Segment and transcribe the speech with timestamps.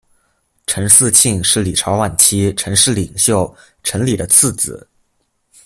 [0.65, 4.89] 陈嗣庆是李朝晚期陈氏领袖陈李的次子。